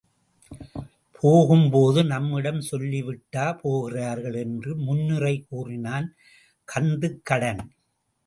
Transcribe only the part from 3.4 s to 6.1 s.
போகிறார்கள் என்று முன்னுரை கூறினான்